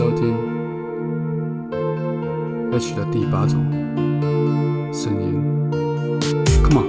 [0.00, 0.34] 收听
[2.72, 3.70] H 的第八种
[4.94, 5.70] 声音
[6.64, 6.86] ，Come on。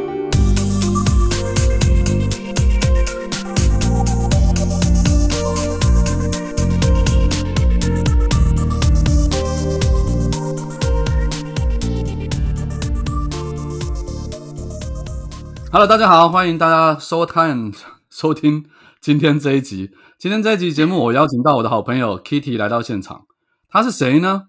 [15.70, 17.73] Hello，大家好，欢迎大家收看、
[18.09, 18.63] 收听
[19.02, 19.90] 今天这一集。
[20.20, 23.26] 今天这一集节目，我邀请到我的好朋友 Kitty 来到现场。
[23.68, 24.44] 他是谁呢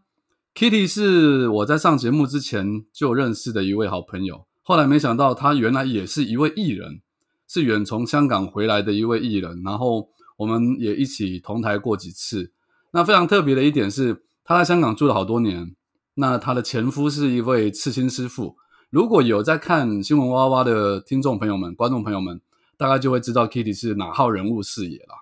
[0.55, 4.45] ？Kitty 是我在上节目之前就认识的一位好朋友。
[4.63, 7.01] 后来没想到，他原来也是一位艺人，
[7.49, 9.63] 是远从香港回来的一位艺人。
[9.65, 12.53] 然后我们也一起同台过几次。
[12.91, 15.75] 那非常特别的一点是，他在香港住了好多年。
[16.17, 18.57] 那他的前夫是一位刺青师傅。
[18.91, 22.43] 如果有在看新闻哇哇的听众朋友们、观众朋友们，
[22.77, 25.17] 大概就会知道 Kitty 是哪号人物视野啦。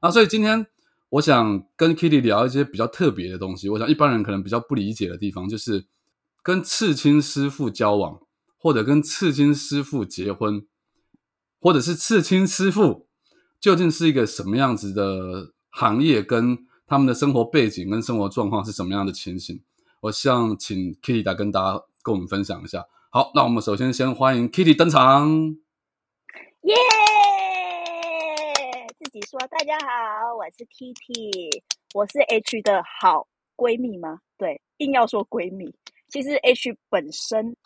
[0.00, 0.66] 啊，所以今天
[1.10, 3.68] 我想跟 Kitty 聊一些比较特别的东西。
[3.68, 5.84] 我想一般人可能比较不理解的地方，就是
[6.42, 8.20] 跟刺青师傅交往，
[8.58, 10.66] 或者跟刺青师傅结婚，
[11.60, 13.06] 或者是刺青师傅
[13.60, 19.60] 究竟是一个什么样子的行业，跟他们的生活背景跟生活状况是什么样的情形？
[20.00, 22.84] 我希望请 Kitty 来跟大家跟我们分享一下。
[23.10, 25.61] 好，那我们首先先欢迎 Kitty 登场。
[26.62, 26.74] 耶！
[28.96, 31.60] 自己说，大家好，我是 TT，
[31.92, 34.20] 我是 H 的好闺蜜吗？
[34.38, 35.74] 对，硬要说闺蜜，
[36.06, 37.56] 其实 H 本身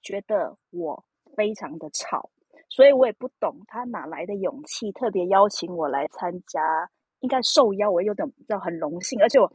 [0.00, 1.04] 觉得我
[1.36, 2.30] 非常的吵，
[2.70, 6.88] 所以我也不懂他哪来的勇气，特别邀请我来参加，
[7.20, 9.52] 应该受邀，我有点知道很荣幸，而且我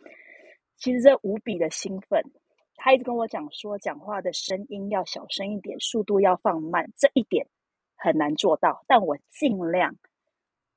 [0.78, 2.22] 其实这无比的兴奋。
[2.76, 7.48] 他一直跟我讲说，讲话的声音要小声一点，速度要放慢，这一点
[8.04, 9.96] 很难做到，但我尽量。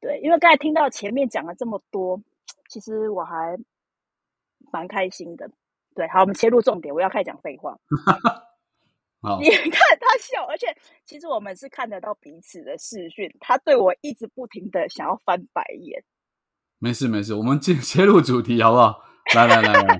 [0.00, 2.20] 对，因为刚才听到前面讲了这么多，
[2.68, 3.58] 其实我还
[4.70, 5.50] 蛮开心的。
[5.94, 7.76] 对，好，我们切入重点，我要开始讲废话。
[9.40, 10.66] 你 看他笑，而且
[11.04, 16.04] 其实我们是看得到彼此的视讯，他对我一直不停的想要翻白眼。
[16.78, 19.02] 没事没事，我们进 切入主题好不好？
[19.34, 19.98] 来来来来。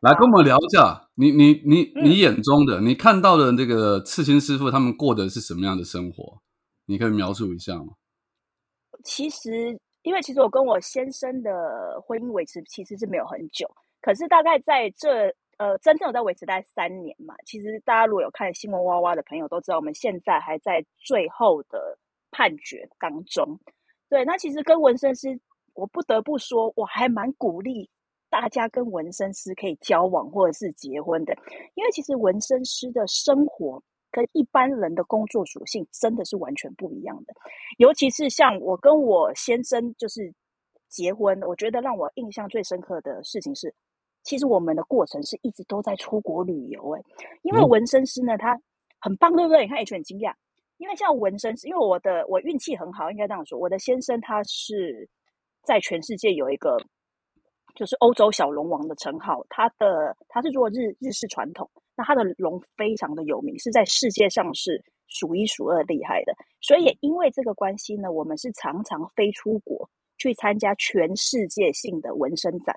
[0.00, 6.40] 来跟我们聊一下，你你你你眼中的，你看到的那个刺青师傅，他们过的是什么样的生活？
[6.86, 7.94] 你可以描述一下吗？
[9.04, 13.68] 其实，因为其实我跟我先生的婚姻维持其实是没有很久，
[14.00, 15.26] 可是大概在这
[15.58, 17.34] 呃真正有在维持大概三年嘛。
[17.44, 21.98] 其实大家如果有看新闻哇哇的朋友都知道，我们现在还在最后的
[22.30, 23.58] 判决当中。
[24.08, 25.38] 对，那其实跟纹身师，
[25.74, 27.90] 我不得不说，我还蛮鼓励。
[28.30, 31.34] 大家跟纹身师可以交往或者是结婚的，
[31.74, 37.34] 因为其实纹身师的生活跟一般人的工作属性真的是完全不一样的。
[37.78, 40.32] 尤其是像我跟我先生就是
[40.88, 43.74] 结婚，我觉得让我印象最深刻的事情是，
[44.22, 46.90] 其实我们的过程是一直都在出国旅游。
[46.92, 47.02] 诶，
[47.42, 48.60] 因为纹身师呢，他
[49.00, 49.62] 很棒，对不对？
[49.62, 50.34] 你看 H 很惊讶，
[50.76, 55.08] 因为像纹身师，因为我的我运气很好，应该这样说，我的先生他是
[55.62, 56.76] 在全世界有一个。
[57.78, 66.34] 就是欧洲小龙王的称号，他的他是做日日式传统，那他的龙非常的有名，是在世界上是数一数二厉害的。
[66.60, 72.74] 所以也因为这个关系呢，我们是常常飞出国去参加全世界性的纹身展，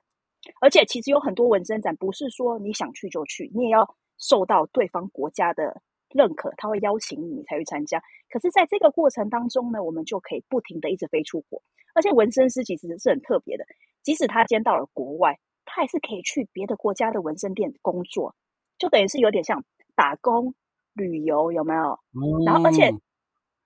[0.62, 5.82] 而且其实有很多纹身展不是说你想去就去，你也要受到对方国家的
[6.14, 8.00] 认可，他会邀请你才去参加。
[8.30, 11.60] 可是在这个过程当中呢，我们就可以不停的一直飞出国，
[11.96, 13.66] 而且纹身师其实是很特别的。
[14.04, 18.36] 即使他今天到了国外，他还是可以去别的国家的纹身店工作，
[18.78, 19.64] 就等于是有点像
[19.96, 20.54] 打工
[20.94, 22.00] 旅游，有没有？
[22.46, 22.92] 然后而且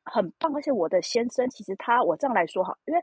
[0.04, 3.02] 很棒，而且我的先生其实他我这样来说哈，因为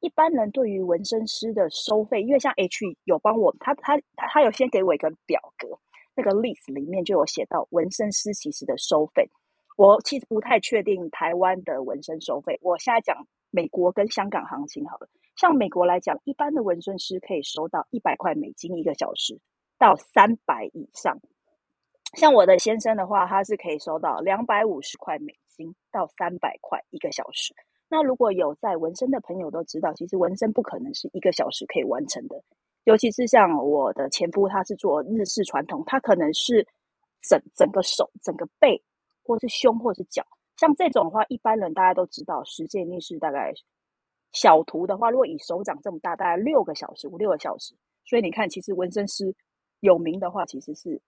[0.00, 5.78] 一般人对于纹身师的收费，因为像 H 有帮我，他他他他有先给我一个表格，
[6.14, 9.28] 那个 list 里面就有写到纹身师其实的收费。
[9.76, 15.08] 我其实不太确定台湾的纹身收费，我现在讲美国跟香港行情好了。
[15.36, 19.40] 像美国来讲，一般的纹身师可以收到一百块美金一个小时，
[19.78, 21.18] 到三百以上。
[22.14, 27.54] 像我的先生的话，他是可以收到两百五十块美金到三百块一个小时。
[27.88, 32.42] 那如果有在纹身的朋友都知道，其实纹身不可能是一个小时可以完成的。
[32.84, 36.66] 尤其是像我的前夫，他是做日式传统，他可能是
[37.22, 38.82] 整整个手、整个背，
[39.22, 40.26] 或是胸，或是脚。
[40.56, 43.54] 像这种的话，一般人大家都知道，时间定是大概。
[44.32, 47.74] 小图的话，如果以手掌这么大，大概六个小时，五六个小时。
[48.04, 49.34] 所以你看，其实纹身师
[49.80, 51.00] 有名的话，其实是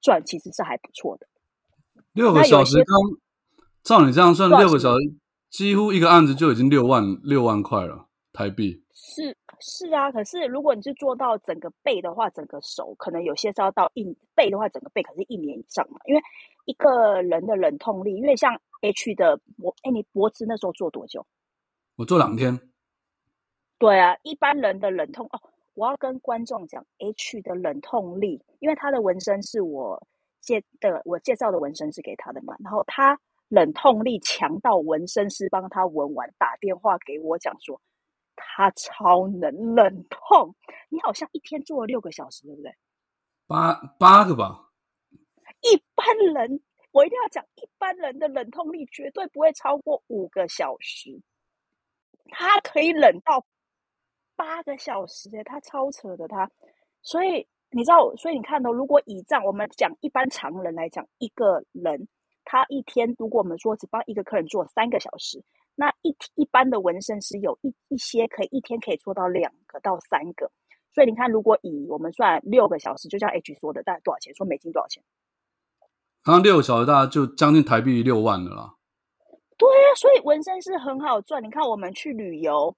[0.00, 1.26] 赚，其实是还不错的。
[2.12, 2.96] 六个小时，刚
[3.82, 4.98] 照你这样算，六个小时
[5.50, 8.82] 几乎一个案子就已经六万六万块了台币。
[8.92, 14.04] 是是啊，可是如果你是做到整个背的话，整个手可能有些是要到一
[14.34, 15.98] 背的话，整个背可是一年以上嘛。
[16.06, 16.20] 因为
[16.64, 21.24] 一个人的忍痛力，因为像 H 的脖，哎，你脖子那时候做多久？
[21.98, 22.56] 我做两天。
[23.76, 25.40] 对啊，一般人的冷痛哦，
[25.74, 30.06] 我要跟观众讲，H 的冷痛力，因为他的纹身是我
[30.40, 33.18] 介的，我介绍的纹身是给他的嘛，然后他
[33.48, 37.80] 冷痛力强到纹身师帮他纹完，打电话给我讲说，
[38.36, 40.54] 他超能冷痛，
[40.88, 42.72] 你好像一天做了六个小时，对不对？
[43.48, 44.70] 八八个吧。
[45.62, 46.60] 一般人，
[46.92, 51.20] 我一定要讲，一般人的冷痛力绝对不会超过五个小时，
[52.28, 53.44] 他可以冷到。
[54.36, 56.48] 八个小时诶，他超扯的他，
[57.02, 62.06] 所以你知道，所以你看到，如果以这样我们讲一般常人来讲，一个人
[62.44, 65.42] 他一天，如果我们说只帮一个客人做三个小时，
[65.74, 70.48] 那一一般的纹身师有一一些可以一天可以做到两个到三个，
[70.94, 74.32] 所以你看，如果以我们算六个小时，就像 H 说的，大概多少钱？
[74.36, 75.02] 说美金多少钱？
[76.22, 78.77] 刚刚六个小时大概就将近台币六万了啦。
[79.58, 81.42] 对啊，所以纹身是很好赚。
[81.42, 82.74] 你看我们去旅游。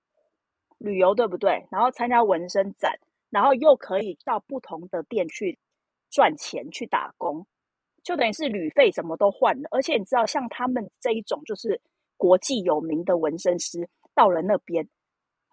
[0.82, 1.66] 旅游对不对？
[1.70, 2.98] 然后参加纹身展，
[3.28, 5.58] 然后又可以到不同的店去
[6.08, 7.46] 赚钱去打工，
[8.02, 9.68] 就等于是旅费什么都换了。
[9.72, 11.78] 而且你知道，像他们这一种就是
[12.16, 14.88] 国际有名的纹身师，到了那边，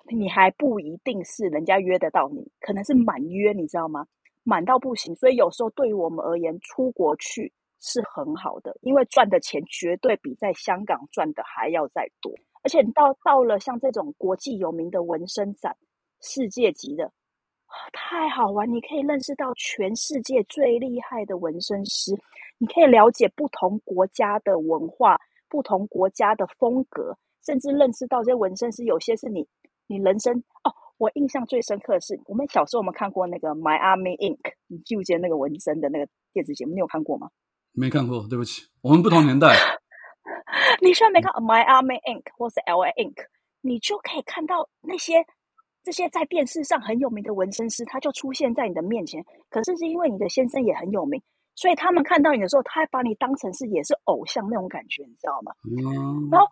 [0.09, 4.07] 你还不一定是人家约得到你，可能是满约，你知道吗？
[4.43, 5.13] 满到不行。
[5.13, 12.33] 所以有时候对于我们而言，出国去是很好的，因为赚的钱绝对比在香港赚的还要再多。
[12.63, 15.75] 而且你到到了像这种国际有名的纹身展，
[16.21, 17.11] 世界级的，
[17.93, 18.69] 太好玩！
[18.69, 22.13] 你可以认识到全世界最厉害的纹身师，
[22.57, 29.47] 你可以了解不同国家的文化、不同国家的风格，甚至认识到这些纹身师有些是你
[29.87, 30.73] 你人生哦。
[30.97, 36.73] 我印象最深刻的是，我们小时候我们看过那个《Miami Ink》，你记不记得那个纹身的那个电子节目？
[36.73, 37.29] 你有看过吗？
[37.79, 39.53] 没看过，对不起，我们不同年代。
[40.81, 43.15] 你虽然没看 My Army Ink 或是 L A Ink，
[43.61, 45.23] 你就可以看到那些
[45.83, 49.23] 这些在电视上很有名的纹身师，他就出现在你的面前。
[49.51, 51.21] 可是是因为你的先生也很有名，
[51.53, 55.53] 所以他们看到你的时候，他还把你当成是也是偶像那种感觉，你知道吗？
[55.69, 56.29] 嗯。
[56.31, 56.47] 然后，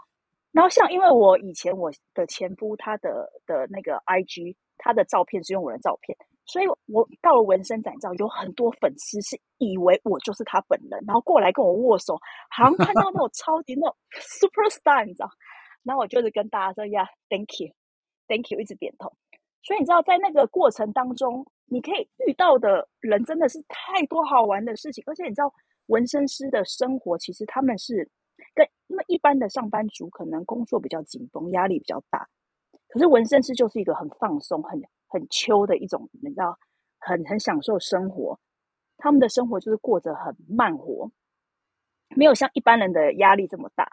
[0.51, 6.15] 然后像因为我以前我的前夫他的的那个 I G，他的照片是用我的照片。
[6.45, 12.15] 所以我到了纹身展，照，有很多粉丝是以为我就是他本人，然后过来跟我握手，
[12.49, 15.29] 好像看到那种 超级那种 super star，你知道？
[15.83, 19.11] 然后我就是跟大家说呀，thank you，thank you，一直点头。
[19.63, 25.51] 所以你知道，在那个过程当中，你可以遇到的人真的是太多好玩的事情，而且你知道，
[25.87, 28.07] 纹身师的生活其实他们是
[28.53, 32.27] 跟因为一般的上班族可能工作比较紧绷，压力比较大，
[32.87, 34.79] 可是纹身师就是一个很放松、很。
[35.15, 36.59] 很秋的一种，你知道，
[36.99, 38.37] 很很享受生活。
[38.97, 41.09] 他们的生活就是过着很慢活，
[42.17, 43.87] 没有像一般人的压力这么大。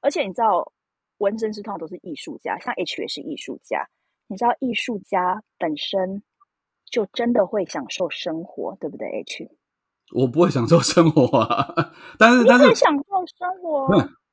[0.00, 0.72] 而且你知道，
[1.18, 3.86] 纹身师通常都是艺术家，像 H 也是艺术家。
[4.26, 6.22] 你知道，艺术家本身
[6.90, 9.50] 就真的会享受生活，对不对？H，
[10.14, 13.86] 我不会享受生活啊，但是但是享受生活。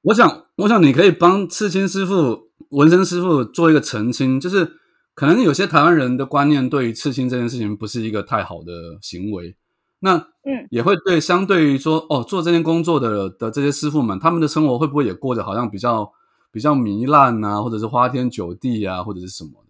[0.04, 4.80] 我想，我想你可以帮刺青师傅、纹身师傅做一个澄清，就是。
[5.22, 9.56] 可能有些台湾人的观念对于刺青这件事情不是一个太好的行为，
[10.00, 16.12] 那嗯，也会对相对于说哦做这件工作的的这些师傅们，他们的生活会不会也过着好像比较
[16.52, 19.70] 比较糜烂啊，或者是花天酒地啊，或者是什么的？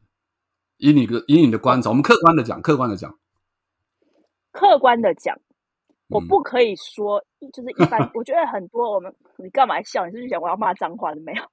[0.78, 3.14] 以你的以你的观察，我们客观的讲，客观的讲，
[4.54, 5.38] 客观的讲，
[6.08, 10.06] 我不可以说就是一般， 我觉得很多我们你干嘛笑？
[10.06, 11.44] 你是不是想我要骂脏话的没有？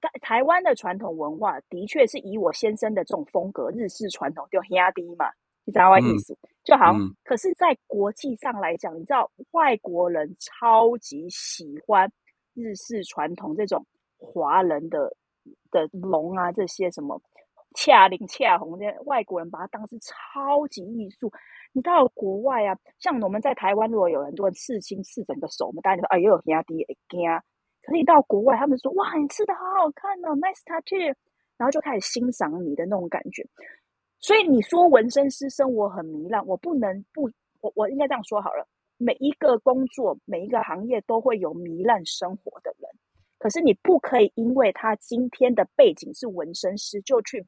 [0.00, 5.26] 台台湾的传统文化的确是以我先生的这种风格，日式传统就压低嘛，
[5.64, 6.36] 你知道我意思？
[6.62, 6.92] 就好。
[7.24, 12.10] 可是，在国际上来讲，你知道外国人超级喜欢
[12.54, 13.84] 日式传统这种
[14.18, 15.16] 华人的
[15.70, 17.20] 的龙啊，这些什么
[17.74, 21.32] 恰灵恰红，这些外国人把它当是超级艺术。
[21.72, 27.20] 你到了国外啊，像我们在台湾，如果有很多人刺青刺整个手，我们大家说哎呦压低哎惊。
[27.88, 31.14] 可以到国外，他们说：“哇，你吃的好好看哦，nice tattoo。”
[31.56, 33.44] 然后就开始欣赏你的那种感觉。
[34.20, 37.30] 所以你说纹身师生活很糜烂，我不能不，
[37.60, 38.68] 我我应该这样说好了。
[38.96, 42.90] 每一个工作，每一个行业都会有糜烂生活的人。
[43.38, 47.46] 可是你不可以因为他今天的背景是纹身师，就去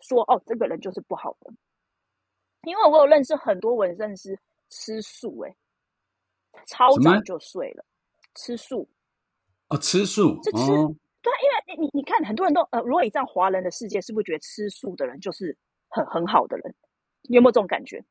[0.00, 1.52] 说哦，这个人就是不好的。
[2.62, 4.38] 因为我有认识很多纹身师
[4.70, 5.54] 吃素，哎，
[6.66, 7.84] 超早就睡了，
[8.34, 8.88] 吃素。
[9.72, 10.66] 哦，吃素，是吃
[11.22, 11.38] 对啊，
[11.68, 15.56] 因为你你你看，很多人都呃，如果以这样华人的世界，是不是觉得吃素的人就是
[15.88, 16.74] 很很好的人？
[17.28, 18.04] 你有没有这种感觉？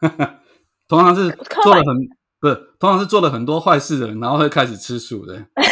[0.86, 1.30] 通常是
[1.62, 1.96] 做了很
[2.40, 5.34] 不是，通常是做了很多坏事的人，然后会开始吃素的。
[5.54, 5.64] 对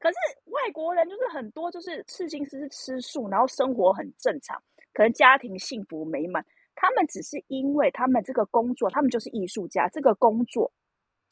[0.00, 0.16] 可是
[0.46, 4.56] 外国人就是很多就是刺青师是吃素，然后生活很正常，
[4.92, 6.44] 可能家庭幸福美满。
[6.76, 10.70] 他们只是因为他们这个工作，他们就是艺术家，这个工作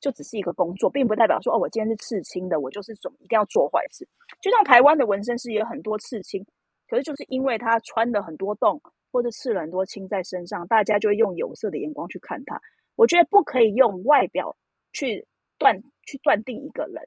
[0.03, 4.07] 就只是一个工作，并不代表说哦，我今天是刺青的，我就是怎么一定要做坏事。
[4.41, 6.45] 就像台湾的纹身师也有很多刺青，
[6.89, 8.83] 可是就是因为他穿了很多洞
[9.13, 12.61] 或者刺了很多青在身上，大家就会用有色的眼光去看他。
[12.97, 14.55] 我觉得不可以用外表
[14.93, 15.25] 去
[15.57, 17.01] 断去断定一个人，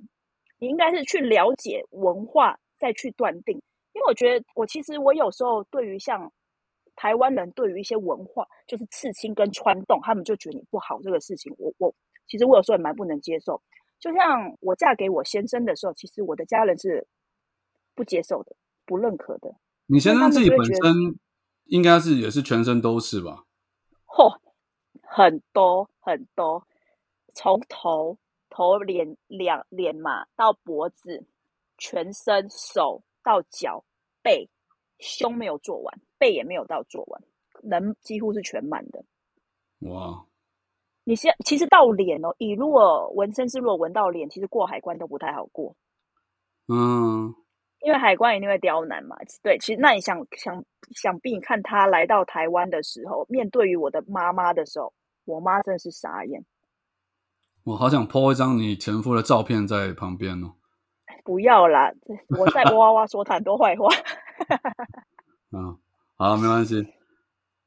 [0.58, 3.62] 你应该是去了解文化再去断定。
[3.92, 6.32] 因为我觉得我其实我有时候对于像
[6.96, 11.94] 台湾人对于一些文化，就是刺青跟穿洞，他们就觉得你不好这个事情，我我
[12.28, 13.62] 其实我有时候也蛮不能接受。
[14.00, 17.08] 就像我嫁给我先生的时候，其实我的家人是
[17.94, 18.56] 不接受的、
[18.86, 19.56] 不认可的。
[19.88, 21.20] 你先生自己本身
[21.66, 23.46] 应该是也是全身都是吧？
[24.06, 24.40] 嚯、
[25.02, 26.68] 很多很多，
[27.34, 28.18] 从头
[28.50, 31.26] 头脸两脸嘛到脖子，
[31.78, 33.84] 全身手到脚
[34.22, 34.50] 背，
[35.00, 37.22] 胸没有做完，背也没有到做完，
[37.64, 39.04] 人几乎是全满的。
[39.80, 40.26] 哇，
[41.06, 45.76] 你现其实到脸哦，以如果纹身是如果纹到脸，其实过海关都不太好过，
[46.68, 47.34] 嗯，
[47.82, 49.16] 因为海关一定会刁难嘛。
[49.44, 54.92] 对，其实那你想想想必你看他来到台湾的时候，面对于我的妈妈的时候，
[55.26, 56.44] 我妈真的是傻眼。
[57.64, 60.54] 我好想 po 一张你前夫的照片在旁边哦。
[61.24, 61.92] 不要啦，
[62.40, 63.88] 我在 哇哇说他很多坏话，
[65.52, 65.78] 嗯，
[66.16, 66.94] 好，没关系。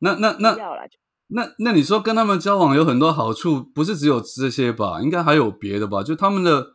[0.01, 0.85] 那那那不要啦。
[1.29, 5.01] 那那你说跟他们交往有很多好处，不是只有这些吧？
[5.03, 6.03] 应该还有别的吧？
[6.03, 6.67] 就他们的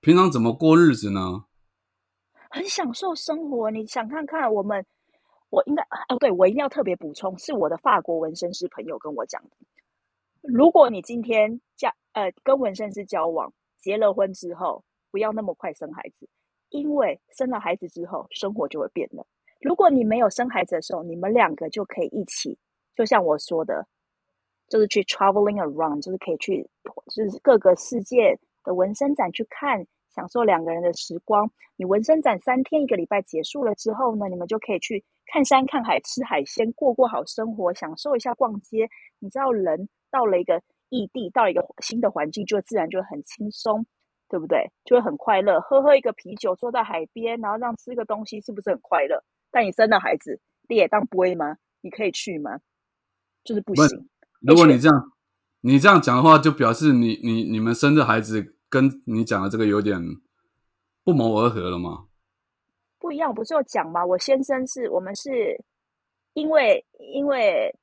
[0.00, 1.44] 平常怎么过日子呢？
[2.50, 3.70] 很享受生活。
[3.70, 4.84] 你想看看我们，
[5.48, 9.50] 我应该哦，对我一定要特别补充，是我的法国纹身师朋友跟我讲的。
[10.42, 13.50] 如果你今天交呃跟纹身师交往，
[13.80, 16.28] 结了婚之后，不要那么快生孩子，
[16.68, 19.26] 因为生了孩子之后，生活就会变了。
[19.62, 22.58] 如果你没有生孩子的时候，你们两个就可以一起，
[22.94, 23.86] 就像我说的，
[24.72, 26.66] 就是去 traveling around，就是可以去，
[27.14, 31.46] 就是各个世界的纹身展去看，享受两个人的时光。
[31.76, 38.88] 你纹身展三天一个礼拜结束了之后呢，你们就可以去看山看海，吃海鲜，过过好生活，享受一下逛街。
[39.18, 43.84] 你知道，人到了一个异地，到了一个新的环境，就自然就会很轻松，
[44.26, 44.70] 对不对？
[44.86, 49.22] 就会很快乐，喝喝一个啤酒，坐在海边，然后这样吃个东西，是不是很快乐？
[49.50, 51.58] 但你生了孩子，你也当不会吗？
[51.82, 52.58] 你可以去吗？
[53.44, 54.08] 就是不不行。
[54.46, 55.12] 如果你这样
[55.60, 60.00] 你这样讲的话，就表示你你你们生的孩子跟你讲的这个有点
[61.04, 62.06] 不谋而合了吗？
[62.98, 64.04] 不一样，不是有讲吗？
[64.04, 65.64] 我先生是我们是
[66.34, 66.84] 因为
[67.14, 67.76] 因为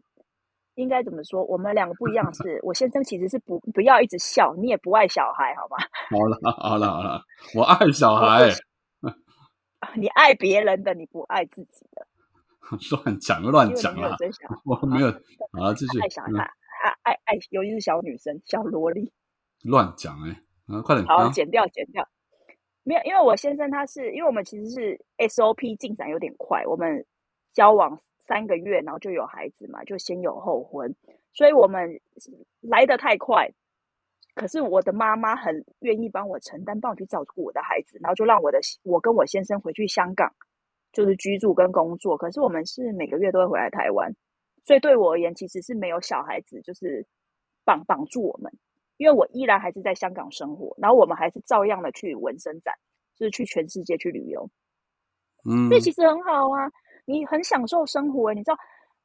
[0.75, 1.44] 应该怎么说？
[1.44, 5.78] 我们两个不一样是， 我先生其实是不不要一直笑，你也不爱小孩，好吗？
[6.10, 7.22] 好了好了好了，
[7.56, 8.50] 我爱小孩，
[9.96, 12.08] 你爱别人的，你不爱自己的，
[13.04, 14.16] 乱讲乱讲啦，
[14.66, 15.12] 我没有，
[15.54, 19.12] 好了继续，爱小孩，嗯爱爱爱，尤其是小女生、小萝莉。
[19.64, 22.08] 乱讲哎，啊快点好，啊，剪掉，剪掉。
[22.84, 27.06] 没有，因为我先生他是，因为我们其实是 SOP 进展有点快，我们
[27.54, 30.96] 交往三个月，然后就有孩子嘛，就先有后婚，
[31.34, 32.00] 所以我们
[32.62, 33.52] 来得太快。
[34.36, 40.34] 可是我的妈妈很愿意帮我承担，帮我去照顾我的孩子，然后就让我的我跟我先生回去香港，
[40.91, 42.17] 就是居住跟工作。
[42.17, 44.13] 可是我们是每个月都会回来台湾，
[44.65, 47.05] 所以对我而言其实是没有小孩子就是
[47.65, 48.51] 绑绑住我们。
[48.98, 52.74] 因为我依然还是在香港生活，然后我们还是照样的去纹身展，
[53.15, 54.50] 就是去全世界去旅游，
[55.50, 56.69] 嗯所以其实很好啊，
[57.05, 58.58] 你很享受生活，你知道，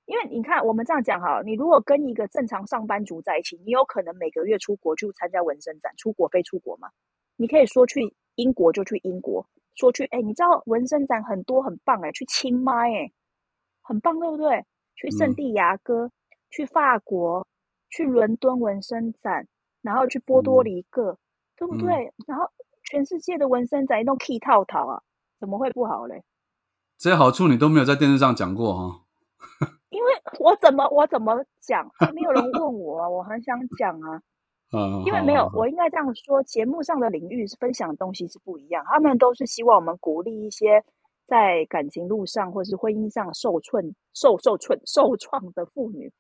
[0.07, 6.91] 因为你看我们这样讲哈，你如果跟一个正常上班族在一起，你有可能每个月出国去参加纹身展，出国飞出国嘛？
[7.37, 13.13] 你可以说去英国就去英国，说去哎，你知道纹身展很多很棒哎，去清迈哎，
[13.83, 14.65] 很棒对不对？
[14.97, 16.11] 去圣嗯地牙哥，
[16.51, 17.47] 去法国，
[17.91, 19.47] 去伦敦纹身展。
[19.83, 21.19] 然后去波多嗯黎各，
[21.59, 22.15] 对不嗯对？
[22.27, 22.51] 然后
[22.85, 25.03] 全世界的纹身展都 key 套套啊，
[25.39, 26.25] 怎么会不好嘞？
[26.97, 29.03] 这些好处你都没有在电视上讲过哈。
[29.91, 34.23] 因为我怎么我怎么讲，没有人问我啊，我很想讲啊，
[34.77, 40.85] 啊，因为没有我应该这样说，节目上的领域是分享的东西是不一样，他们都是希望我们鼓励一些
[41.27, 46.13] 在感情路上或是婚姻上受创、受受创、受创的妇女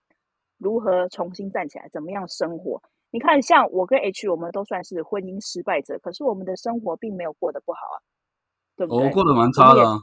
[0.58, 2.82] 如何重新站起来，怎么样生活。
[3.10, 7.98] 你看，像我跟 H，我们都算是婚姻失败者，可是我们的生活并没有过得不好啊。
[8.76, 9.06] 对不对？
[9.06, 10.00] 我过得蛮差的、啊。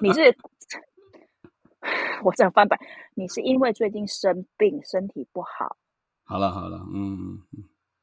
[0.00, 0.36] 你是，
[2.24, 2.76] 我这样翻白，
[3.14, 5.76] 你是因为最近生病，身体不好。
[6.24, 7.42] 好了好了，嗯。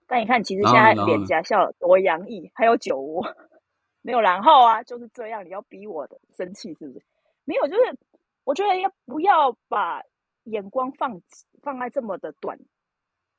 [0.08, 3.26] 但你看，其实现在脸颊笑多洋溢，还有酒窝，
[4.04, 5.46] 没有然后啊，就是这样。
[5.46, 7.02] 你要逼我的生气是不是？
[7.46, 7.98] 没有，就是
[8.44, 10.02] 我觉得要不要把
[10.44, 11.22] 眼光放
[11.62, 12.60] 放在这么的短，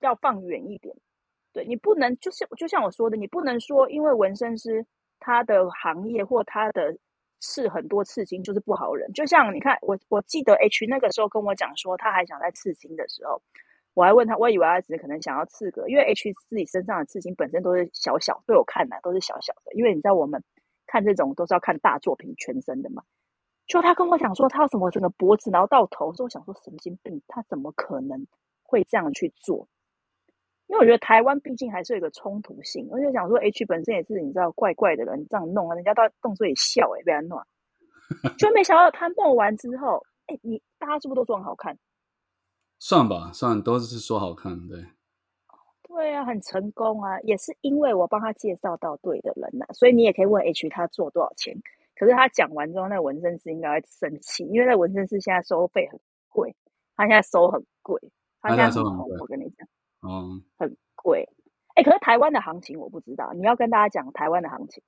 [0.00, 0.96] 要放远一点。
[1.52, 4.86] 对你不能就是就像我说的，你不能说因为纹身师
[5.20, 6.96] 他的行业或他的
[7.38, 9.12] 刺很多刺青就是不好人。
[9.12, 13.42] 就像你看，我我记得 H 那个时候跟我讲说，他还想在刺青的时候。
[13.94, 19.72] 我还问他，我以为他只可能想要刺个，因为 H 自己身上的刺青本身都是小小，对我看来都是小小的。
[19.74, 20.42] 因为你知道我们
[20.86, 23.02] 看这种都是要看大作品全身的嘛。
[23.66, 28.26] 就他跟我讲说，他要什么整个脖子然后到头，所以我想说神经病，他怎么可能
[28.62, 29.68] 会这样去做？
[30.68, 37.38] 因为我觉得台湾毕竟还是有一个冲突性，我就想说 H 本身也是你知道怪怪的人，这样弄啊，人家到动作也笑哎，被他弄，
[38.38, 41.76] 就没想到他弄完之后，哎，你大家是不是都说很好看？
[42.84, 44.84] 算吧，算都是说好看，对。
[45.84, 51.56] 对啊，很成功啊，也是因为我帮他介绍到对的人啊，所以你也可以问 H 他做多少钱。
[51.94, 56.56] 可是他讲完之后，那纹身师应该会生气，因为那纹身师现在收费很贵，
[56.96, 58.00] 他现在收很贵，
[58.40, 59.16] 他现在收很贵。
[59.20, 59.68] 我跟你讲，
[60.00, 61.28] 哦，很贵。
[61.76, 64.82] 哎，可是台湾的行情我不知道，你要跟大家讲台湾的行情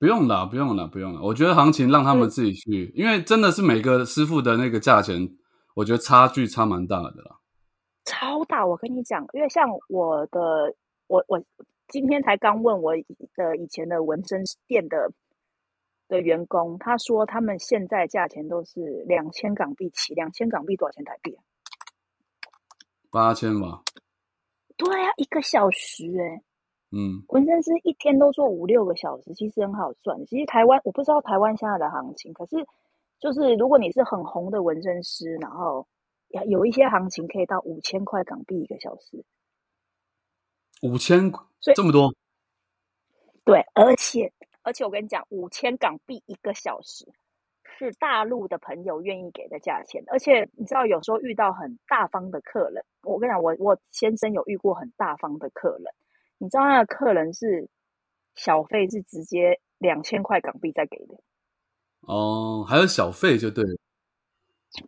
[0.00, 1.22] 不用了，不用了，不用了。
[1.22, 5.36] 我觉得行情让他们自己去，因为真的是每个师傅的那个价钱。
[5.74, 7.36] 我觉得差距差蛮大的啦，
[8.04, 8.64] 超大！
[8.64, 10.72] 我跟你讲，因为像我的，
[11.08, 11.42] 我我
[11.88, 12.92] 今天才刚问我
[13.34, 15.10] 的以前的纹身店的
[16.06, 21.42] 的员工，他说他们现在价钱都是两千港币起，两千港币多少钱台币啊？
[23.10, 23.82] 八千吧。
[24.76, 26.40] 对啊，一个小时哎，
[26.92, 30.24] 嗯，纹身师一天都做五六个小时，其实很好赚。
[30.26, 32.64] 其实台湾我不知道台湾现在的行情，可是。
[33.20, 35.86] 就是如果你是很红的纹身师，然后
[36.48, 39.24] 有一些行情可以到五千块港币一个小时，
[40.82, 41.32] 五千，
[41.74, 42.12] 这么多？
[43.44, 47.06] 对，而且而且我跟你讲，五千港币一个小时
[47.78, 50.02] 是大陆的朋友愿意给的价钱。
[50.08, 55.94] 而且你知道，有时候遇到很大方的客人，我跟你讲，我我先生有遇过很大方的客人，
[56.38, 57.68] 你知道那个客人是
[58.34, 61.14] 小费是直接两千块港币再给的。
[62.06, 63.76] 哦，还有小费就对了。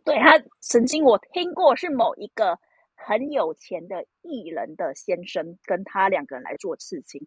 [0.03, 2.59] 对他曾经我听过是某一个
[2.93, 7.25] 很有钱的艺人的先生跟他两个人来做刺青，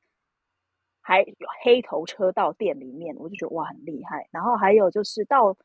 [1.00, 1.26] 还有
[1.64, 4.28] 黑头车到店里面，我就觉得哇很厉害。
[4.30, 5.56] 然后还有就是到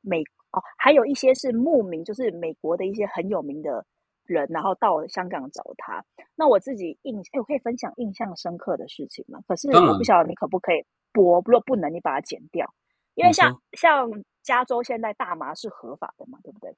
[0.00, 3.86] 美哦，还有一些是慕名，就是美国的一些很有名的
[4.24, 6.04] 人，然后到香港找他。
[6.34, 9.38] 那我自己印哎，我可以分享印象深刻的事情吗？
[9.46, 12.74] 可是我不晓得你可不可以播，如果不能，你把它剪掉。
[13.20, 14.10] 因为像像
[14.42, 16.70] 加州现在大麻是合法的嘛，对不对？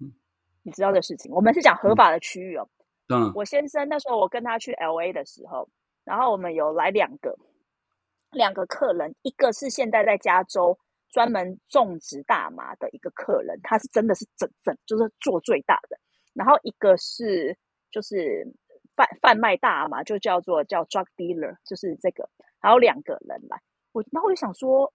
[0.00, 0.12] 嗯，
[0.64, 2.68] 你知道的事情，我们是讲合法的区域哦。
[3.08, 5.68] 嗯，我先生那时候我跟他去 L A 的时候，
[6.04, 7.38] 然后我们有来两个
[8.32, 10.76] 两个客人，一个是现在在加州
[11.10, 15.96] 专门种植大麻的一个客人，他是真的是整整就是做最大的，
[16.34, 17.56] 然后一个是
[17.92, 18.44] 就是
[18.96, 24.92] 贩贩卖大麻，就叫做叫 drug dealer，就是这个，还有两个人来，我然后我就想说。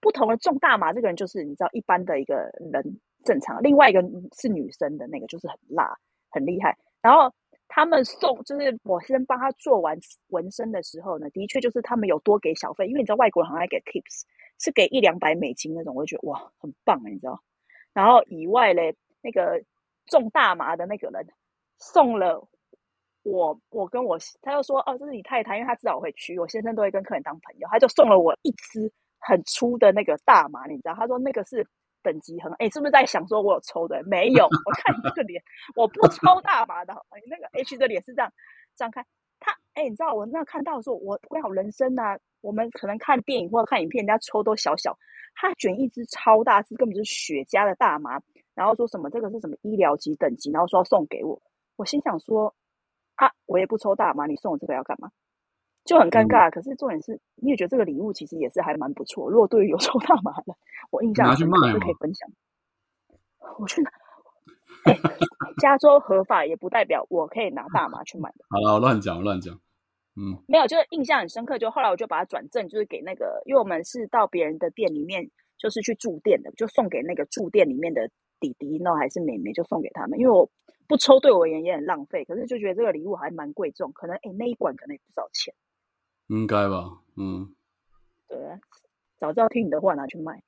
[0.00, 2.34] 不同的种大麻这个人就是你知道一般的一个
[2.72, 4.02] 人正常，另外一个
[4.36, 5.96] 是女生的那个就是很辣
[6.30, 6.76] 很厉害。
[7.00, 7.32] 然后
[7.68, 14.22] 他们送就是我先帮他做完纹身的时候呢，的确就是他们有多给小费，因为你知道外国人很爱给 tips，
[14.58, 17.40] 是给一两百美金那种，我就觉得哇很棒你知道。
[17.94, 19.62] 然后以外嘞，那个
[20.06, 21.26] 种大麻的那个人
[21.78, 22.46] 送了
[23.22, 28.92] 我，我跟我他又说哦这是你太太，因为他知道我会去，我先生都会跟客人当朋友，他就送了我一支。
[29.22, 30.94] 很粗的那个大麻，你知道？
[30.94, 31.66] 他说那个是
[32.02, 32.52] 等级很……
[32.54, 34.02] 哎，是不是在想说我有抽的？
[34.04, 35.42] 没有，我看你这个脸，
[35.76, 36.92] 我不抽大麻的。
[37.24, 38.32] 你那个 H 的脸是这样
[38.74, 39.06] 张开，
[39.38, 44.98] 他哎，你知道我那看到的时候，我我讲人生啊，我们可能看电影或者看影片，人家抽都小小，
[45.36, 48.20] 他卷一支超大支，根本就是雪茄的大麻，
[48.54, 51.40] 然后说什么这个是什么医疗级等级，然后说要送给我，
[51.76, 52.52] 我心想说
[53.14, 55.10] 啊，我也不抽大麻，你送我这个要干嘛？
[55.84, 59.28] 就很尴尬，可是重点是，你也觉得这个礼物其实也是还蛮不错。
[59.28, 60.54] 如果对于有抽大麻的，
[60.90, 62.30] 我印象拿去卖可以分享。
[63.58, 63.90] 我去拿，
[65.60, 68.32] 加州合法也不代表我可以拿大麻去买。
[68.48, 69.58] 好了，我乱讲乱讲。
[70.14, 71.58] 嗯，没有，就是印象很深刻。
[71.58, 80.18] 就后来我就把它转正，就是给那个，因为我们是到别人的店里面，就是去住店的，就送给那个住店里面的弟弟那，还是妹妹，就送给他们。
[80.18, 80.48] 因为我
[80.86, 82.24] 不抽，对我而言也很浪费。
[82.24, 85.54] 可是就觉得这个礼物还蛮贵重，可能哎那一管可能也不少钱。
[86.28, 87.52] 应该吧，嗯，
[88.28, 88.38] 对
[89.20, 90.42] 早知道听你的话拿去卖。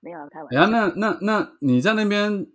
[0.00, 0.60] 没有开玩笑。
[0.60, 2.46] 哎呀，那那那你在那边，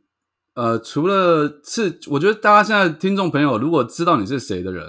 [0.54, 4.88] 呃，除了是，我觉得大家现在听众朋友如果知道你是谁的人，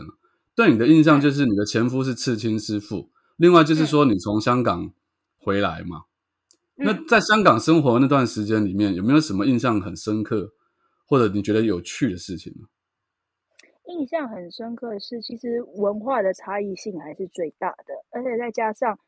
[0.54, 4.92] 对你的印象就是你的前夫是刺青师傅，另外就是说你从香港
[5.38, 6.02] 回来嘛。
[6.76, 10.52] 那在香港生活那段时间里面，有没有什么印象很深刻，
[11.06, 12.66] 或者你觉得有趣的事情呢？
[13.84, 18.98] 印象很深刻的是，其实文化的差异性还是最大的，而且再加上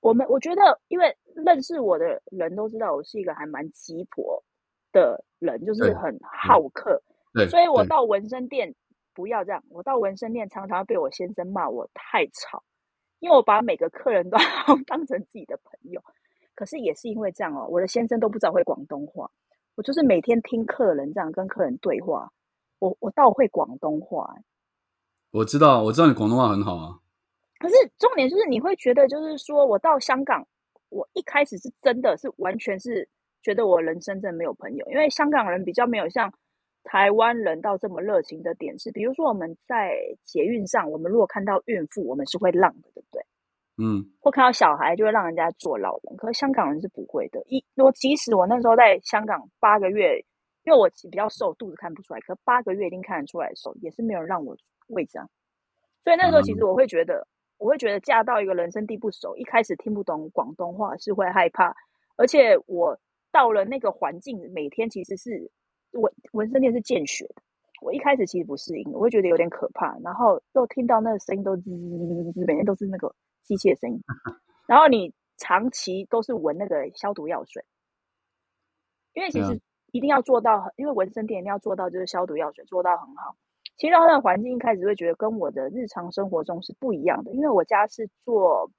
[0.00, 4.42] 我们，我觉得，因为认识我的人都知道我是一个还蛮急迫
[4.92, 7.02] 的人，就是很好客，
[7.48, 8.74] 所以我到纹身店
[9.14, 12.62] 不要这样，我到纹身店常常被我先生骂我太吵，
[13.20, 14.36] 因为我把每个客人都
[14.86, 16.02] 当成自己的朋友。
[16.54, 19.30] 可是也是因为这样哦，我的先生都不知道会广东话，
[19.74, 22.30] 我就是每天听客人这样跟客人对话，
[22.82, 24.34] 我我倒会广东话。
[25.30, 26.98] 我知道，我知道你广东话很好啊。
[27.60, 30.44] 可是重点就是你会觉得，就是说我到香港，
[30.88, 33.08] 我一开始是真的是完全是
[33.40, 36.32] 觉得我人生真的没有朋友，因为香港人比较没有像
[36.82, 43.24] 台湾人到这么热情的点是，比如说我们在捷运上，我们如果看到孕妇，我们是会让的，对不对？
[43.78, 47.40] 嗯，或看到小孩就会让人家做老人，可是香港人是不会的。
[47.46, 50.22] 一我即使我那时候在香港八个月，
[50.64, 54.56] 因为我比较瘦，肚子看不出来，可八个月一定看得出来瘦，也是没有人让我
[54.88, 55.28] 位置啊。
[56.04, 57.26] 所以那时候其实我会觉得，
[57.58, 61.74] 我会觉得嫁到一个人生地不熟，一开始听不懂广东话是会害怕，
[62.16, 62.98] 而且我
[63.30, 65.50] 到了那个环境，每天其实是
[65.92, 67.42] 纹纹身店是见血的，
[67.80, 73.14] 我一开始其实不适应，我会觉得有点可怕，然后又听到那个声音都滋滋滋滋，每天都是那个。
[73.44, 74.00] 机械声音，
[74.68, 77.64] 然后你长期都是闻那个消毒药水，
[79.14, 79.60] 因为其实
[79.92, 83.36] 一定要做到，因为纹身店一定要做到就是消毒药水做到很好。
[83.76, 88.70] 其实到那个环境一开始会觉得跟我的日常生活中是不一样的，因为我家是做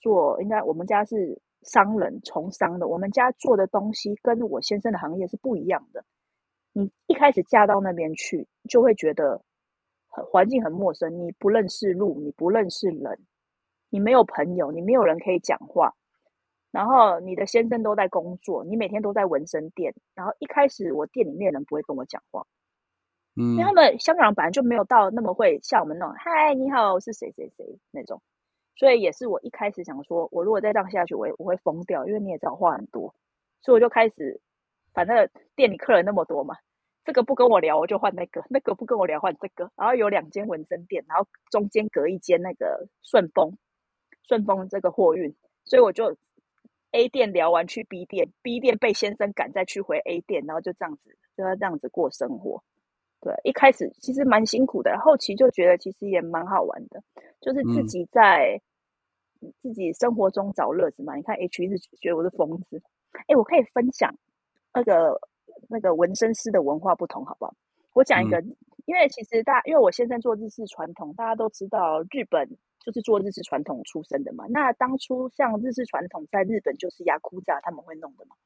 [0.00, 6.04] 做，应该我们家是商人从商的，我们家做的东西跟我先生的行业是不一样的。
[6.72, 9.42] 你一开始嫁到那边去，就会觉得
[10.08, 13.18] 很环境很陌生，你不认识路，你不认识人。
[13.90, 15.94] 你没有朋友，你没有人可以讲话，
[16.74, 22.44] 然后你的先生都在工作，你每天都在纹身店，然后一开始我店里面人不会跟我讲话，
[23.36, 28.20] 嗯，因为他们香港人本来就没有到那么会像我们那种嗨你好，我是谁谁谁那种，
[28.74, 33.14] 所以也是我一开始想说，我如果再这样下去，我我会疯掉，因为你也知道话很多，
[33.62, 34.40] 所以我就开始，
[34.92, 36.56] 反正店里客人那么多嘛，
[37.04, 43.56] 这个不跟我聊，我就换那个，那个不跟我聊换这个，然后有两间纹身店，然后中间隔一间那个顺丰。
[44.26, 46.16] 顺丰这个货运，所以我就
[46.94, 52.62] A 店聊完去 B 店，B 店被先生赶再去回 A 店，然后就这样子，就要这样子过生活。
[53.20, 57.02] 对，一开始其实蛮辛苦的，后期就觉得其实也蛮好玩的，
[57.40, 58.60] 就是自己在
[59.60, 61.16] 自己生活中找乐子嘛。
[61.16, 62.80] 你看 H 一直觉得我是疯子，
[63.26, 64.14] 哎，我可以分享
[64.72, 65.20] 那个
[65.68, 67.54] 那个纹身师的文化不同，好不好？
[67.92, 68.40] 我讲一个，
[68.84, 72.48] 因为其实大，因为我现在做日式传统，大家都知道日本。
[72.84, 78.36] 就是做日式传统出身的嘛，那当初像日式传统在日本就是牙箍架他们会弄的嘛，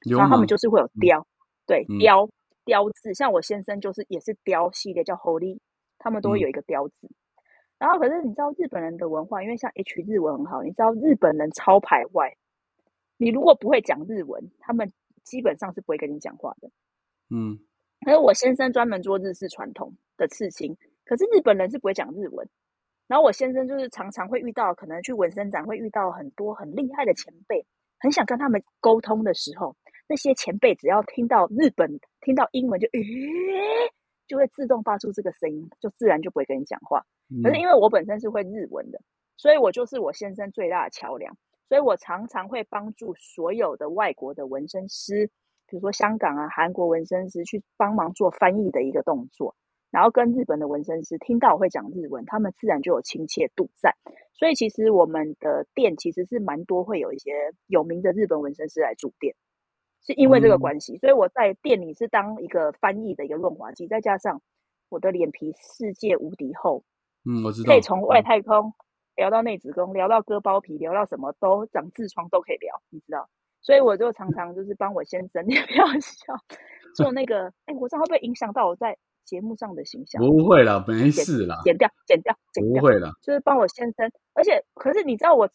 [0.00, 1.24] 然后他们就是会有雕，
[1.64, 2.28] 对雕
[2.64, 5.60] 雕字，像我先生就是也是雕系列叫 Holy，
[5.98, 7.08] 他们都会有一个雕字。
[7.78, 12.36] 然后可是你知道日本人的文化，因为像 H 日文很好，你知道日本人超排外，
[13.16, 16.68] 你如果不会讲日文，他们基本上是不会跟你讲话的。
[17.30, 17.58] 嗯，
[18.04, 22.48] 可是我先生专门做日式传统的刺青，可是日本人是不会讲日文。
[23.06, 27.64] 然后我先生就是常常会遇到，可能去纹身展会遇到很多很厉害的前辈，
[28.00, 29.76] 很想跟他们沟通的时候，
[30.08, 33.00] 那些前辈只要听到日本、听到英文，就诶，
[34.26, 37.04] 就会自动发出这个声音，就自然就不会跟你讲话。
[37.42, 39.00] 可是因为我本身是会日文的，
[39.36, 41.36] 所以我就是我先生最大的桥梁，
[41.68, 45.26] 所以我常常会帮助所有的外国的纹身师，
[45.66, 49.54] 比如说香港啊、韩国纹身师去帮忙做翻译的一个动作。
[49.94, 53.94] 然后跟日本的纹身师听到我会讲日文，他们自然就有亲切度在。
[54.32, 57.30] 所以其实我们的店其实是蛮多会有一些
[57.68, 59.36] 有名的日本纹身师来驻店，
[60.04, 60.98] 是因为这个关系。
[60.98, 64.42] 所以我在店里是当一个翻译的一个润滑剂，再加上
[64.88, 66.82] 我的脸皮世界无敌厚，
[67.24, 68.72] 嗯，我知道，可以从外太空
[69.14, 73.28] 聊到内子宫，聊到割包皮，聊到什么都长痔疮都可以聊，你知道。
[73.62, 76.34] 所以我就常常就是帮我先生， 你不要笑，
[76.96, 78.98] 做那个，哎，我知道会不会影响到我在。
[79.24, 84.10] 节目上的形象不会了，没事啦，剪掉，剪掉，剪掉，不会了，就是帮我先生。
[84.34, 85.48] 而且，可是你知道我，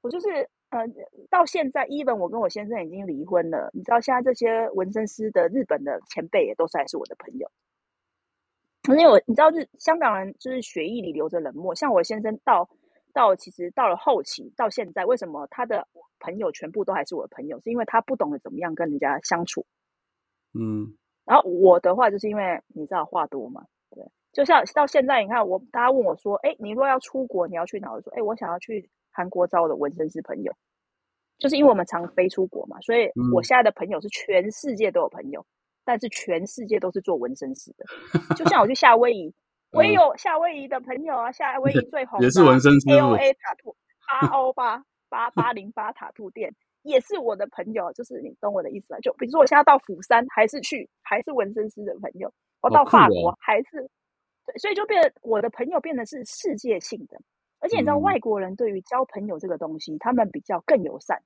[0.00, 0.28] 我就是
[0.70, 0.86] 呃，
[1.30, 3.70] 到现在，even 我跟我先生已经离婚了。
[3.72, 7.50] 你知道，现在这些纹身师的日本的前辈也都是还是我的朋友。
[8.88, 11.74] 因为我你知道，日香港人就是血液里流着冷漠。
[11.74, 12.68] 像我先生到
[13.12, 15.86] 到其实到了后期到现在，为什么他的
[16.20, 17.60] 朋友全部都还是我的朋友？
[17.60, 19.66] 是因为他不懂得怎么样跟人家相处。
[20.58, 20.96] 嗯
[21.28, 27.92] 然后我的话，就是因为你知道话多嘛，对，就像到现在，你看我大家问我说，哎，你如果要出国，你要去哪？
[27.92, 30.52] 我说，哎，我想要去韩国找我的纹身师朋友，
[31.38, 35.44] 就是因为我们常飞出国嘛，所以嗯我现在的朋友是全世界都有朋友，
[35.84, 37.84] 但是全世界都是做纹身师的。
[38.34, 39.34] 就像我去夏威夷，
[39.72, 43.76] 我也嗯有夏威夷的朋友啊，夏威夷最红的也是纹身师，A O A 塔兔
[44.22, 46.54] R O 八八八零八塔兔店。
[46.82, 48.98] 也是我的朋友，就是你懂我的意思吧？
[49.00, 52.28] 就比如说我现在到釜山，还是去还是纹身师的朋友；
[52.60, 53.88] 我到法国，哦还是
[54.46, 57.20] 对，所以就变得我的朋友变得是世界性的。
[57.60, 61.20] 而且你知道，嗯外国人对于交朋友这个东西，他们比较更友善，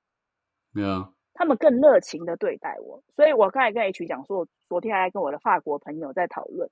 [0.73, 3.03] 对啊，他们更热情的对待我。
[3.15, 6.69] 所以我刚才跟 H 讲说，我昨天还跟我的法国朋友在讨论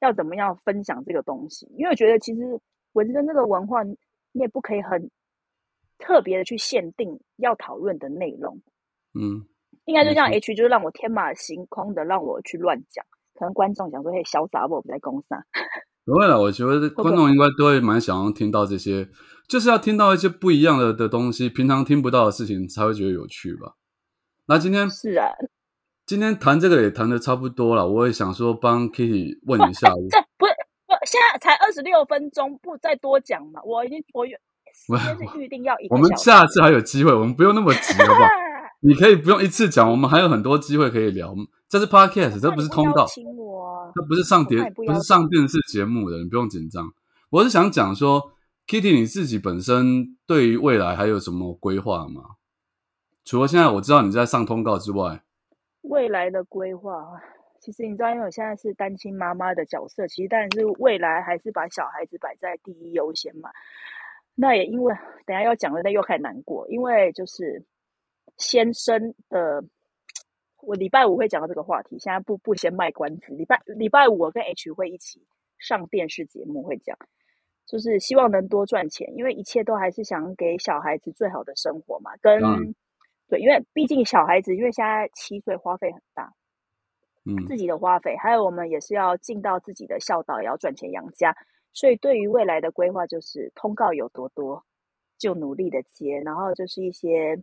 [0.00, 2.60] 要怎么样分享这个东西，因为我觉得其实
[2.92, 3.96] 纹身这个文化，你
[4.32, 5.08] 也不可以很
[6.04, 8.60] 特别的去限定要讨论的内容。
[9.18, 9.46] 嗯，
[9.86, 15.42] 应该就像 H，就是让我天马行空的让我去乱讲，可能观众想说，嘿，潇洒我不在公上，
[16.04, 19.08] 不会了，我觉得观众应该都会蛮想要听到这些，
[19.48, 23.76] 就是要听到一些不一样的的东西，平常听不到的事情才会觉得有趣吧。
[24.46, 25.30] 那今天是啊，
[26.04, 30.52] 今天谈这个也谈的差不多了，我也想说帮 Kitty 问一下，这不是
[30.86, 33.62] 不，现在才二十六分钟，不再多讲嘛？
[33.64, 34.36] 我已经我有
[34.74, 38.28] 时间是预定要一个我们，下次还有机会，我们不用那么急，好不好？
[38.82, 41.34] 你可以不用一次讲，我们还有很多机会可以聊。
[41.68, 46.92] 这是 Podcast，这不是通道，请我，这不是上电我看你不，不是上电视节目的，你不用紧张。
[47.30, 48.32] 我是想讲说
[48.66, 52.22] ，Kitty 你自己本身对于未来还有什么规划吗？
[53.24, 55.22] 除了现在我知道你在上通告之外，
[55.80, 56.92] 未来的规划。
[57.58, 63.48] 其实你知道，因为我现在是单亲妈妈的角色，其实但是未来还是把小孩子摆在第一优先嘛。
[64.36, 64.94] 那也因为
[65.26, 67.64] 等下要讲的，那又开始难过，因为就是
[68.36, 69.64] 先生的，
[70.60, 73.32] 我礼拜五会讲到这个话题，现在不不先卖关子。
[73.32, 75.24] 礼拜礼拜五我跟 H 会一起
[75.58, 76.98] 上电视节目，会讲，
[77.66, 82.10] 就是希望能多赚钱，因为一切都还是想给小孩子最好的生活嘛。
[82.20, 82.74] 跟嗯
[83.28, 86.32] 对，因为毕竟小孩子，因为现在七岁，花费很大，
[87.24, 91.36] 嗯自己的花费，还有我们也是要尽到自己的孝道，也要赚钱养家。
[91.74, 94.64] 所以对于未来的规划，就是通告有多多，
[95.18, 97.42] 就努力的接，然后就是一些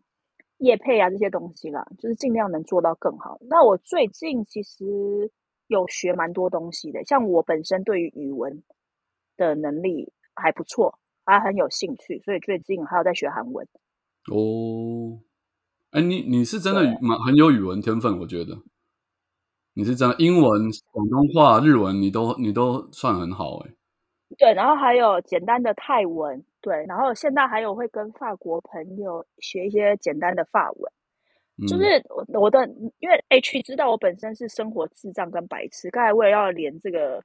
[0.57, 3.37] 业配啊这些东西啦，就是尽量能做到更好。
[3.41, 5.29] 那我最近其实
[5.67, 8.63] 有学蛮多东西的，像我本身对于语文
[9.35, 13.67] 的能力还不错，还很有兴趣，所以最近还有在学韩文。
[14.31, 15.19] 哦，
[15.91, 18.61] 哎，你你是真的蛮很有语文天分，我觉得
[19.73, 23.73] 你是真的英文、广东话、日文你都你都算很好哎。
[24.37, 30.91] 对，然后还有简单的泰文，对，然后现在还有会跟法国朋友学一些简单的法文，
[31.67, 32.65] 就嗯是我我的，
[32.99, 37.23] 因为 H 知道我本身是生活智障跟白痴，刚才为了要连这个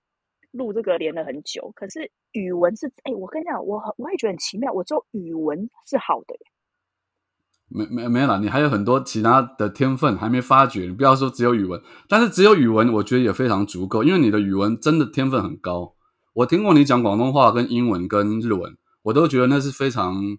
[0.53, 6.40] 录这个连了很久，可是语文是，哎，我跟你讲，我很我也觉得很奇妙，我只有语文是好的耶，
[7.69, 10.83] 没没没了，你还有很多其他的天分还没发掘。
[10.83, 15.95] 你不要说只有语文，但是只有语文，我觉得也非常足够，因为你的语文真的天分很高。
[16.37, 20.37] 我听过你讲广东话、跟英文、跟日文，我都觉得那是非常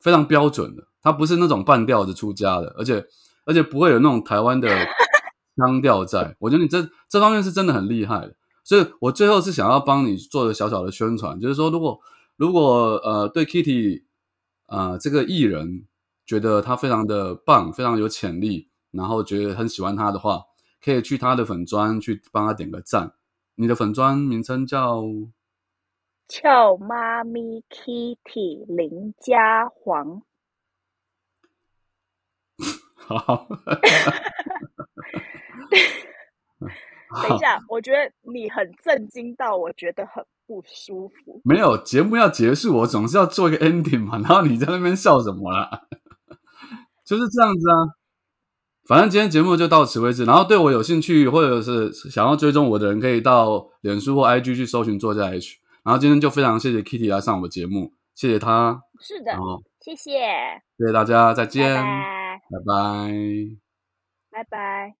[0.00, 3.06] 非常标准的，它不是那种半吊子出家的，而且
[3.44, 4.68] 而且不会有那种台湾的
[5.56, 6.34] 腔调在。
[6.40, 12.00] 我觉得你这这方面是真的很厉害的，所以我最后是想要帮你做个小小的宣传，就是说，如果
[12.36, 14.02] 如果呃对 Kitty
[14.66, 15.86] 呃这个艺人
[16.26, 20.40] 觉得他非常的棒，非常有潜力，然后觉得很喜欢他的话，
[20.84, 23.12] 可以去他的粉砖去帮他点个赞。
[23.60, 25.02] 你的粉砖名称叫
[26.26, 30.22] 俏妈咪 Kitty 林家煌，
[32.96, 33.46] 好，
[37.28, 41.42] 等一下，我觉得你很震惊到我觉得很不舒服。
[41.44, 44.16] 没有节目要结束，我总是要做一个 ending 嘛。
[44.20, 45.82] 然后你在那边笑什么啦？
[47.04, 47.99] 就是这样子啊。
[48.90, 50.24] 反正今天节目就到此为止。
[50.24, 55.58] 然后对我有兴趣或者是想要追踪我的人，可以到脸书或 IG 去搜寻作家 H。
[55.84, 60.10] 然后今天就非常谢谢 Kitty 来上我节目，谢谢他，是的然，后谢谢，
[60.76, 63.12] 谢谢大家，再见，拜拜，
[64.32, 65.00] 拜拜拜拜。